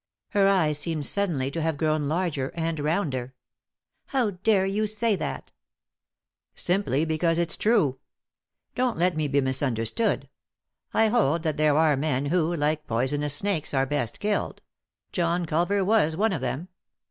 [0.29, 3.35] Her eyes seemed suddenly to hare grown larger and rounder."
[4.07, 5.51] How dare you say that?""
[6.55, 7.99] Simply because it's true.
[8.73, 10.27] Don't let me be mis understood.
[10.91, 14.63] I hold that there are men who, like poisonous snakes, are best killed.
[15.11, 16.69] John Culver was one of them.